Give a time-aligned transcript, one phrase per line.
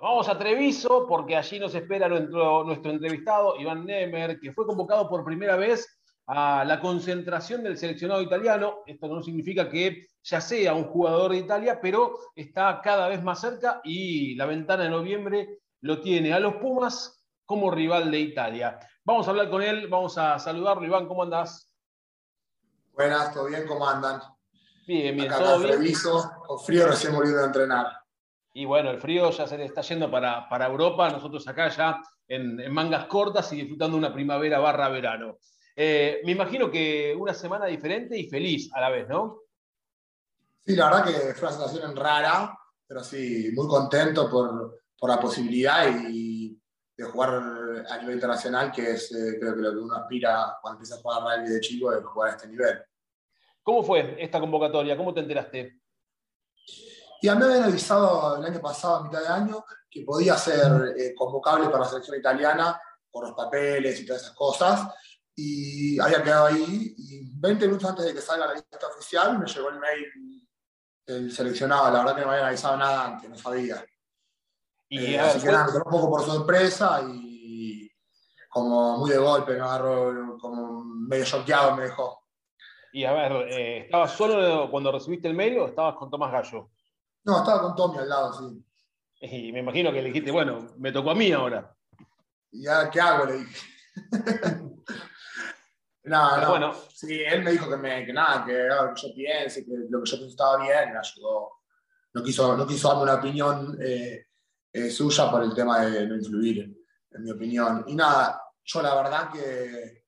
[0.00, 5.06] Vamos a Treviso porque allí nos espera nuestro, nuestro entrevistado Iván Nemer, que fue convocado
[5.06, 8.78] por primera vez a la concentración del seleccionado italiano.
[8.86, 13.42] Esto no significa que ya sea un jugador de Italia, pero está cada vez más
[13.42, 18.78] cerca y la ventana de noviembre lo tiene a los Pumas como rival de Italia.
[19.04, 20.86] Vamos a hablar con él, vamos a saludarlo.
[20.86, 21.70] Iván, ¿cómo andás?
[22.92, 23.66] Buenas, ¿todo bien?
[23.66, 24.22] ¿Cómo andan?
[24.86, 25.72] Bien, bien, todo bien.
[25.72, 27.99] Treviso, con frío recién volviendo a entrenar.
[28.52, 32.00] Y bueno, el frío ya se le está yendo para, para Europa, nosotros acá ya
[32.26, 35.38] en, en mangas cortas y disfrutando una primavera barra verano.
[35.76, 39.38] Eh, me imagino que una semana diferente y feliz a la vez, ¿no?
[40.58, 45.18] Sí, la verdad que fue una sensación rara, pero sí, muy contento por, por la
[45.18, 46.60] posibilidad y
[46.96, 47.30] de jugar
[47.88, 50.98] a nivel internacional, que es eh, creo que lo que uno aspira cuando empieza a
[50.98, 52.78] jugar rugby de chico, es jugar a este nivel.
[53.62, 54.96] ¿Cómo fue esta convocatoria?
[54.96, 55.80] ¿Cómo te enteraste?
[57.22, 60.36] Y a mí me habían avisado el año pasado, a mitad de año, que podía
[60.36, 64.88] ser eh, convocable para la selección italiana por los papeles y todas esas cosas
[65.42, 66.94] y había quedado ahí.
[66.96, 70.48] Y 20 minutos antes de que salga la lista oficial, me llegó el mail
[71.06, 71.90] del seleccionado.
[71.90, 73.84] La verdad que no me habían avisado nada antes, no sabía.
[74.88, 77.90] Y, eh, así que nada, me un poco por sorpresa y
[78.48, 82.26] como muy de golpe, me agarró como medio choqueado, me dejó.
[82.92, 86.70] Y a ver, eh, ¿estabas solo cuando recibiste el mail o estabas con Tomás Gallo?
[87.24, 88.64] No, estaba con Tommy al lado, sí.
[89.22, 91.76] Y me imagino que le dijiste, bueno, me tocó a mí ahora.
[92.52, 93.24] ¿Y ahora qué hago?
[93.26, 93.66] Le dije.
[96.04, 96.48] No, no.
[96.48, 96.74] Bueno.
[96.94, 100.02] Sí, él me dijo que, me, que nada, que lo que yo piense, que lo
[100.02, 101.50] que yo pensaba bien, me ayudó.
[102.14, 104.26] No quiso, no quiso darme una opinión eh,
[104.72, 106.74] eh, suya por el tema de no influir,
[107.10, 107.84] en mi opinión.
[107.86, 110.04] Y nada, yo la verdad que,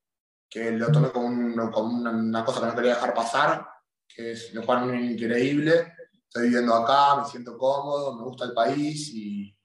[0.49, 3.67] que lo tomé como, una, cosa que no quería dejar pasar,
[4.07, 5.93] que es lo cual increíble.
[6.33, 9.55] Estoy viviendo acá, me siento cómodo, me gusta el país y,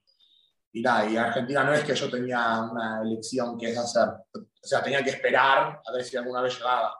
[0.71, 4.67] y nada, y Argentina no es que yo tenía una elección que es hacer, o
[4.67, 6.95] sea, tenía que esperar a ver si alguna vez llegaba.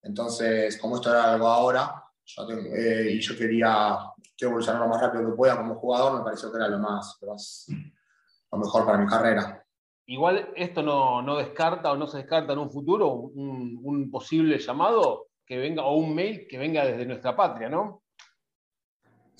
[0.00, 3.98] Entonces, como esto era algo ahora, yo eh, y yo quería
[4.36, 7.18] que evolucionar lo más rápido que pueda como jugador, me pareció que era lo más,
[7.20, 9.66] lo, mejor para mi carrera.
[10.06, 14.60] Igual esto no, no, descarta o no se descarta en un futuro un, un, posible
[14.60, 18.04] llamado que venga o un mail que venga desde nuestra patria, ¿no?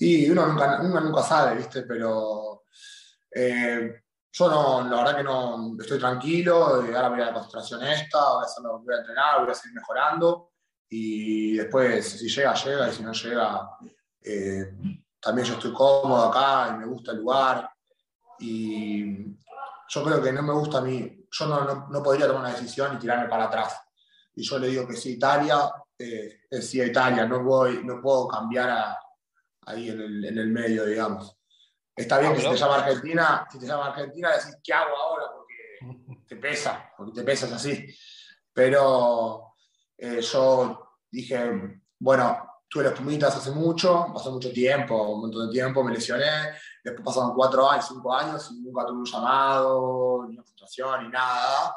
[0.03, 1.83] Y uno nunca, uno nunca sabe, ¿viste?
[1.83, 2.63] Pero
[3.29, 4.01] eh,
[4.31, 8.45] yo no, la verdad que no estoy tranquilo, ahora voy a la concentración esta, voy
[8.45, 10.53] a, voy a entrenar, voy a seguir mejorando
[10.89, 13.69] y después si llega, llega y si no llega,
[14.23, 14.73] eh,
[15.19, 17.69] también yo estoy cómodo acá y me gusta el lugar
[18.39, 19.37] y
[19.87, 22.95] yo creo que no me gusta a mí, yo no, no, podría tomar una decisión
[22.95, 23.79] y tirarme para atrás.
[24.33, 28.97] Y yo le digo que sí, Italia, eh, sí Italia, no, voy, no puedo cambiar
[29.65, 31.37] ahí en el, en el medio, digamos.
[31.95, 35.25] Está bien que si te llama Argentina, si te llama Argentina, decís, ¿qué hago ahora?
[35.35, 37.85] Porque te pesa, porque te pesas así.
[38.53, 39.53] Pero
[39.97, 45.53] eh, yo dije, bueno, tuve las pumitas hace mucho, pasó mucho tiempo, un montón de
[45.53, 50.33] tiempo, me lesioné, después pasaron cuatro años, cinco años y nunca tuve un llamado, ni
[50.33, 51.75] una frustración, ni nada.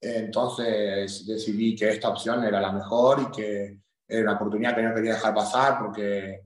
[0.00, 4.94] Entonces decidí que esta opción era la mejor y que era una oportunidad que no
[4.94, 6.43] quería dejar pasar porque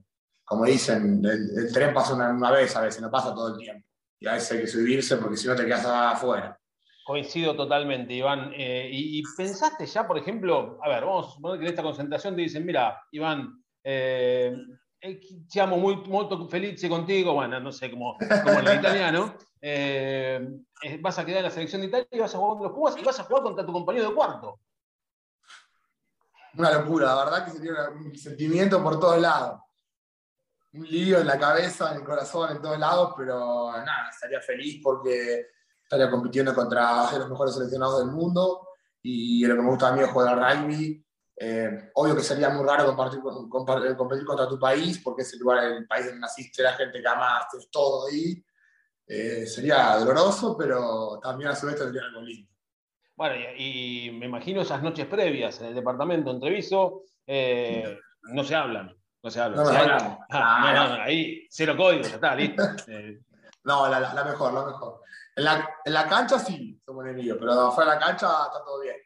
[0.49, 3.87] como dicen, el, tren pasa una, vez a veces, no pasa todo el tiempo.
[4.19, 6.59] Y a veces hay que subirse porque si no te quedas afuera.
[7.05, 8.53] Coincido totalmente, Iván.
[8.57, 12.35] Eh, y, pensaste ya, por ejemplo, a ver, vamos a suponer que en esta concentración
[12.35, 14.57] te dicen, mira, Iván, eh,
[15.03, 20.49] eh siamo muy, molto felice contigo, bueno, no sé cómo, como en el italiano, eh,
[21.01, 22.97] vas a quedar en la selección de Italia y vas a jugar con los Pumas
[22.97, 24.61] y vas a jugar contra tu compañero de cuarto.
[26.55, 29.61] Una locura, la verdad que sería un sentimiento por todos lados
[30.73, 34.81] un lío en la cabeza, en el corazón, en todos lados, pero nada, estaría feliz
[34.83, 35.47] porque
[35.83, 38.69] estaría compitiendo contra los mejores seleccionados del mundo
[39.03, 41.05] y lo que me gusta a mí es jugar al rugby.
[41.41, 43.21] Eh, obvio que sería muy raro compartir,
[43.97, 47.09] competir contra tu país porque es el lugar, el país donde naciste, la gente que
[47.09, 48.45] amaste, todo ahí.
[49.07, 52.53] Eh, sería doloroso, pero también a su vez tendría algo lindo.
[53.17, 58.55] Bueno, y, me imagino esas noches previas en el departamento en Treviso, eh, no se
[58.55, 58.98] hablan.
[59.23, 59.57] No se habla.
[59.57, 62.63] No, ah, no, no, ahí cero código, ya está, listo.
[62.89, 63.21] Eh,
[63.65, 65.03] no, la, la, mejor, la mejor.
[65.37, 68.81] En la, en la cancha sí somos enemigos, pero afuera de la cancha está todo
[68.81, 68.97] bien.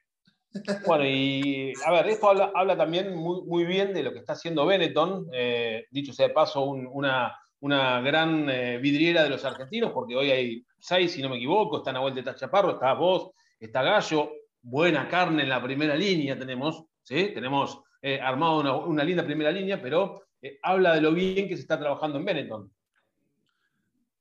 [0.86, 4.34] Bueno, y a ver, esto habla, habla también muy, muy, bien de lo que está
[4.34, 9.92] haciendo Benetton, eh, dicho sea de paso, una, una, gran eh, vidriera de los argentinos,
[9.92, 13.82] porque hoy hay seis, si no me equivoco, está Nahuel de Tachaparro, está vos, está
[13.82, 14.30] Gallo,
[14.60, 17.30] buena carne en la primera línea tenemos, ¿sí?
[17.32, 21.62] Tenemos eh, armado una, linda primera línea, pero eh, habla de lo bien que se
[21.62, 22.72] está trabajando en Benetton.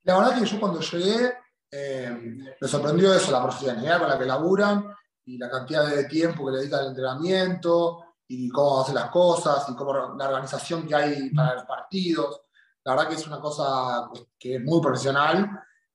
[0.04, 1.32] La verdad que yo cuando llegué
[1.74, 4.94] eh, me sorprendió eso, la profesionalidad con la que laburan
[5.24, 9.66] y la cantidad de tiempo que le dedican al entrenamiento y cómo hacen las cosas
[9.68, 12.42] y cómo la organización que hay para los partidos.
[12.84, 15.48] La verdad que es una cosa que es muy profesional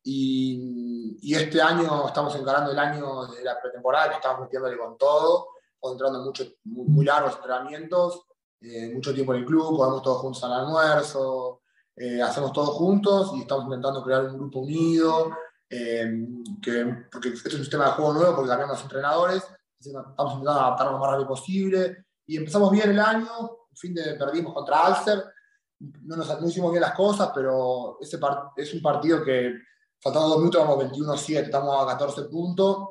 [0.04, 4.98] y, y este año estamos encarando el año de la pretemporada, que estamos metiéndole con
[4.98, 5.50] todo,
[5.94, 8.22] entrando mucho, muy, muy largos entrenamientos,
[8.62, 11.62] eh, mucho tiempo en el club, comemos todos juntos al almuerzo,
[11.96, 15.32] eh, hacemos todo juntos y estamos intentando crear un grupo unido,
[15.70, 16.28] eh,
[16.62, 19.44] que, porque este es un sistema de juego nuevo, porque cambiamos los entrenadores,
[19.80, 23.28] estamos intentando adaptarnos lo más rápido posible y empezamos bien el año,
[23.74, 25.24] fin de perdimos contra Alcer,
[25.80, 28.20] no, nos, no hicimos bien las cosas, pero ese
[28.56, 29.54] es un partido que
[30.02, 32.90] faltando dos minutos vamos 21-7, estamos a 14 puntos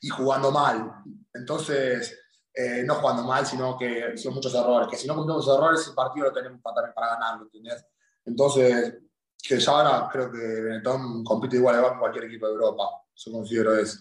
[0.00, 1.02] y jugando mal.
[1.32, 2.18] Entonces,
[2.52, 5.94] eh, no jugando mal, sino que hicimos muchos errores, que si no cometemos errores, el
[5.94, 7.84] partido lo tenemos para, para ganarlo, ¿entendés?
[8.24, 8.98] Entonces,
[9.42, 12.84] que ya ahora creo que Benetton compite igual con cualquier equipo de Europa,
[13.14, 14.00] yo considero eso.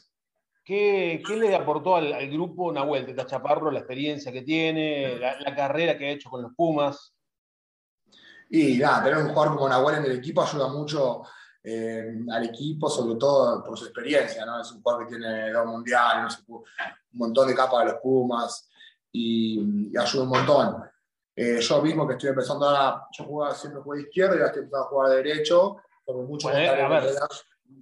[0.63, 5.97] ¿Qué, qué le aportó al, grupo Nahuel Teta Chaparro, la experiencia que tiene, la, carrera
[5.97, 7.15] que ha hecho con los Pumas?
[8.51, 11.23] Y nada, tener un jugador como Nahuel en el equipo ayuda mucho
[11.63, 14.61] eh, al equipo, sobre todo por su experiencia, ¿no?
[14.61, 16.63] Es un jugador que tiene dos mundiales, un
[17.13, 18.69] montón de capas de los Pumas
[19.11, 20.83] y, ayuda un montón.
[21.35, 24.47] Eh, yo mismo que estoy empezando ahora, yo jugaba, siempre jugué de izquierda y ahora
[24.47, 27.01] estoy empezando a jugar de derecho, por mucho bueno,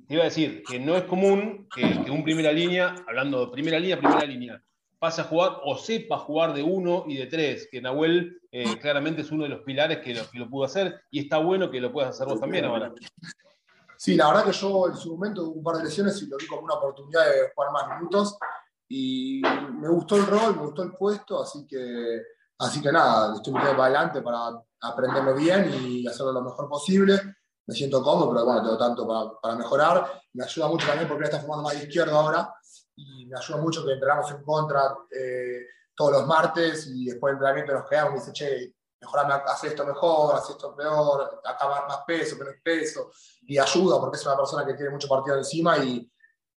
[0.08, 3.80] te iba a decir que no es común que, un primera línea, hablando de primera
[3.80, 4.62] línea, primera línea,
[5.00, 9.22] pase a jugar o sepa jugar de uno y de tres, que Nahuel eh, claramente
[9.22, 11.82] es uno de los pilares que lo, que lo pudo hacer y está bueno que
[11.82, 12.94] lo puedas hacer vos también ahora.
[13.98, 16.38] Sí, la verdad que yo en su momento tuve un par de lesiones y lo
[16.38, 18.38] vi como una oportunidad de jugar más minutos
[18.88, 22.22] y me gustó el rol, me gustó el puesto, así que,
[22.60, 27.20] así que nada, estoy metiendo para adelante para aprenderlo bien y hacerlo lo mejor posible.
[27.66, 30.22] Me siento cómodo, pero bueno, tengo tanto para, para mejorar.
[30.34, 32.54] Me ayuda mucho también porque está formando más de izquierda ahora
[32.96, 37.38] y me ayuda mucho que entrenamos en contra eh, todos los martes y después del
[37.38, 42.00] entrenamiento nos quedamos y dice, che, mejorame, hace esto mejor, hace esto peor, acabar más
[42.06, 43.12] peso, menos peso,
[43.42, 46.12] y ayuda porque es una persona que tiene mucho partido encima y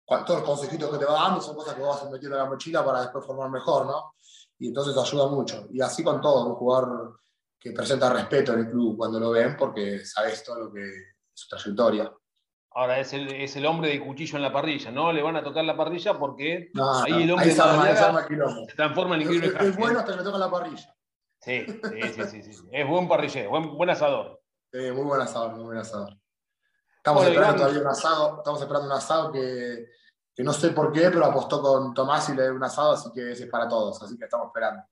[0.08, 2.86] todos los consejitos que te va dando son cosas que vas metiendo en la mochila
[2.86, 4.14] para después formar mejor, ¿no?
[4.60, 5.68] Y entonces ayuda mucho.
[5.72, 7.20] Y así con todo, un jugador
[7.60, 11.16] que presenta respeto en el club cuando lo ven porque sabes todo lo que es
[11.34, 12.12] su trayectoria.
[12.72, 15.12] Ahora es el, es el hombre de cuchillo en la parrilla, ¿no?
[15.12, 16.72] Le van a tocar la parrilla porque
[17.04, 19.48] ahí el hombre ahí se, se transforma en increíble.
[19.48, 20.97] Es, es bueno hasta que le toca la parrilla.
[21.48, 24.42] Sí, sí, sí, sí, Es buen parrillero, buen, buen asador.
[24.70, 26.14] Sí, muy buen asador, muy buen asador.
[26.98, 29.86] Estamos esperando todavía un asado, estamos esperando un asado que,
[30.36, 33.10] que, no sé por qué, pero apostó con Tomás y le dio un asado, así
[33.16, 34.84] que ese es para todos, así que estamos esperando.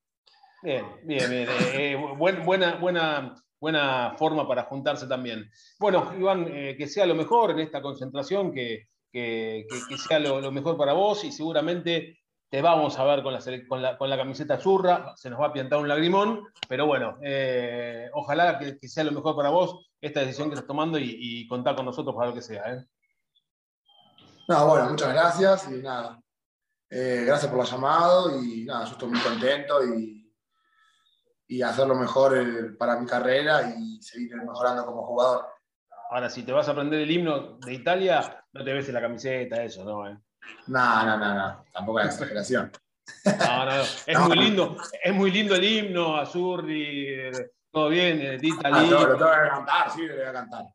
[0.63, 1.49] Bien, bien, bien.
[1.49, 5.51] Eh, eh, buena, buena, buena forma para juntarse también.
[5.77, 10.39] Bueno, Iván, eh, que sea lo mejor en esta concentración, que, que, que sea lo,
[10.39, 12.17] lo, mejor para vos y seguramente
[12.55, 15.47] te vamos a ver con la, con la, con la camiseta zurra, se nos va
[15.47, 19.91] a pintar un lagrimón, pero bueno, eh, ojalá que, que, sea lo mejor para vos
[19.99, 22.63] esta decisión que estás tomando y, y contar con nosotros para lo que sea.
[22.73, 22.85] ¿eh?
[24.47, 26.17] No, bueno, muchas gracias y nada.
[26.89, 30.33] Eh, gracias por la llamado y nada, yo estoy muy contento y,
[31.49, 35.45] y hacer lo mejor para mi carrera y seguir mejorando como jugador.
[36.09, 39.01] Ahora, si te vas a aprender el himno de Italia, no te ves en la
[39.01, 40.07] camiseta, eso, ¿no?
[40.07, 40.17] ¿eh?
[40.67, 42.71] No, no, no, no, tampoco es exageración.
[43.25, 47.31] No, no, es muy lindo, es muy lindo el himno, Azurri,
[47.71, 48.79] todo bien, eh, D'Italia.
[48.79, 50.65] Ah, lo tengo que cantar, sí, lo voy a cantar.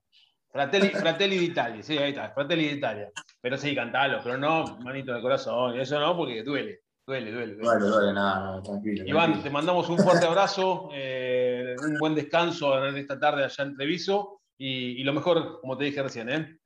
[0.52, 3.10] Fratelli, Fratelli d'Italia, sí, ahí está, Fratelli d'Italia.
[3.40, 7.54] Pero sí, cantalo, pero no manito de corazón, eso no, porque duele, duele, duele.
[7.54, 9.04] Duele, duele, duele nada, no, tranquilo.
[9.06, 13.76] Iván, te mandamos un fuerte abrazo, eh, un buen descanso en esta tarde allá en
[13.76, 16.58] Treviso y, y lo mejor, como te dije recién, ¿eh?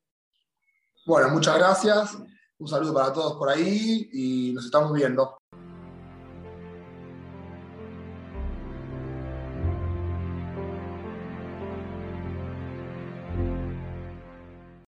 [1.07, 2.19] Bueno, muchas gracias.
[2.65, 5.37] Un saludo para todos por ahí y nos estamos viendo.